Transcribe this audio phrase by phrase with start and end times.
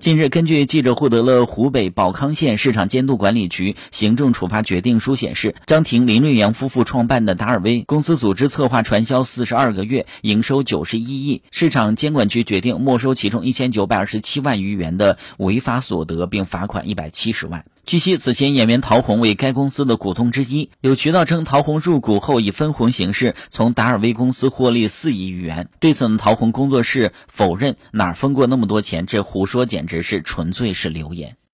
[0.00, 17.66] 近日，根据记者获得了湖北保康县市场监督管理局行政处罚决定书显示，张婷、林瑞阳夫妇创办的达尔威公司组织策划传销四十二个月，营收九十一亿，市场监管局决定没收其中一千九百二十七万余元的违法所得，并罚款一百七十万。
[17.90, 20.70] 据悉，此前演员陶虹为该公司的股东之一。
[20.80, 25.68] 有渠道称，陶虹入股后以分红形式从达尔威公司获利四亿余元。
[25.80, 31.36] 对此，陶虹工作室否认哪儿分过那么多钱，这胡说，简直是纯粹是流言。